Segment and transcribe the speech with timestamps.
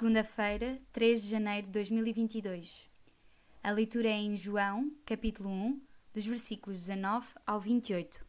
[0.00, 2.88] Segunda-feira, 3 de janeiro de 2022.
[3.62, 5.78] A leitura é em João, capítulo 1,
[6.14, 8.24] dos versículos 19 ao 28.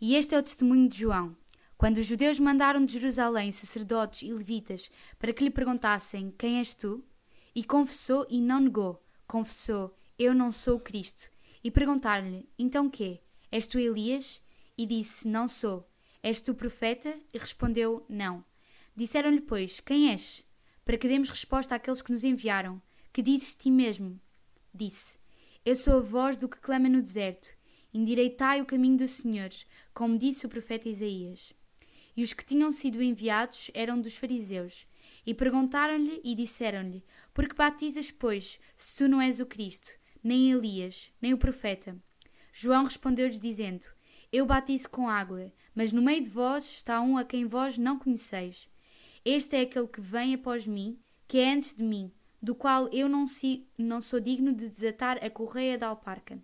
[0.00, 1.36] E este é o testemunho de João.
[1.76, 4.88] Quando os judeus mandaram de Jerusalém sacerdotes e levitas
[5.18, 7.04] para que lhe perguntassem: Quem és tu?
[7.52, 9.04] E confessou e não negou.
[9.26, 11.28] Confessou: Eu não sou o Cristo.
[11.64, 13.20] E perguntaram-lhe: Então quê?
[13.50, 14.40] És tu Elias?
[14.78, 15.90] E disse: Não sou.
[16.22, 17.12] És tu profeta?
[17.32, 18.44] E respondeu: Não.
[18.96, 20.44] Disseram-lhe, pois, quem és?
[20.84, 22.80] Para que demos resposta àqueles que nos enviaram.
[23.12, 24.20] Que dizes ti mesmo?
[24.72, 25.18] Disse:
[25.64, 27.50] Eu sou a voz do que clama no deserto.
[27.92, 29.50] Endireitai o caminho do Senhor,
[29.92, 31.52] como disse o profeta Isaías.
[32.16, 34.86] E os que tinham sido enviados eram dos fariseus.
[35.26, 39.88] E perguntaram-lhe e disseram-lhe: Por que batizas, pois, se tu não és o Cristo,
[40.22, 42.00] nem Elias, nem o profeta?
[42.52, 43.86] João respondeu-lhes, dizendo:
[44.32, 47.98] Eu batizo com água, mas no meio de vós está um a quem vós não
[47.98, 48.72] conheceis
[49.24, 53.08] este é aquele que vem após mim, que é antes de mim, do qual eu
[53.08, 56.38] não, si, não sou digno de desatar a correia da alparca.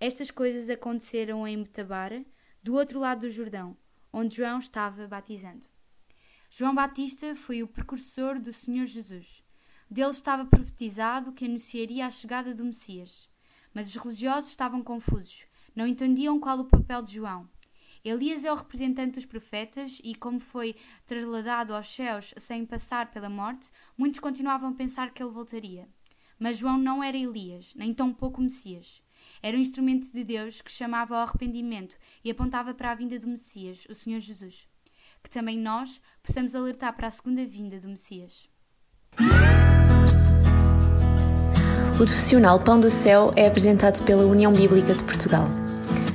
[0.00, 2.24] Estas coisas aconteceram em Metabara,
[2.62, 3.76] do outro lado do Jordão,
[4.12, 5.66] onde João estava batizando.
[6.50, 9.42] João Batista foi o precursor do Senhor Jesus.
[9.90, 13.28] Dele estava profetizado que anunciaria a chegada do Messias.
[13.74, 15.44] Mas os religiosos estavam confusos,
[15.74, 17.46] não entendiam qual o papel de João.
[18.08, 20.76] Elias é o representante dos profetas e, como foi
[21.08, 25.88] trasladado aos céus sem passar pela morte, muitos continuavam a pensar que ele voltaria.
[26.38, 29.02] Mas João não era Elias, nem tão pouco Messias.
[29.42, 33.26] Era um instrumento de Deus que chamava ao arrependimento e apontava para a vinda do
[33.26, 34.68] Messias, o Senhor Jesus.
[35.20, 38.48] Que também nós possamos alertar para a segunda vinda do Messias.
[41.92, 45.65] O profissional Pão do Céu é apresentado pela União Bíblica de Portugal.